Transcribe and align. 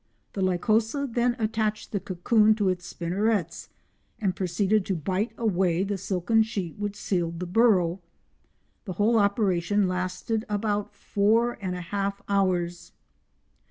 The 0.33 0.41
Lycosa 0.41 1.05
then 1.11 1.35
attached 1.37 1.91
the 1.91 1.99
cocoon 1.99 2.55
to 2.55 2.69
its 2.69 2.87
spinnerets 2.87 3.69
and 4.19 4.35
proceeded 4.35 4.83
to 4.87 4.95
bite 4.95 5.31
away 5.37 5.83
the 5.83 5.95
silken 5.95 6.41
sheet 6.41 6.75
which 6.79 6.95
sealed 6.95 7.39
the 7.39 7.45
burrow. 7.45 8.01
The 8.85 8.93
whole 8.93 9.19
operation 9.19 9.87
lasted 9.87 10.43
about 10.49 10.95
four 10.95 11.55
and 11.61 11.75
a 11.75 11.81
half 11.81 12.19
hours. 12.27 12.93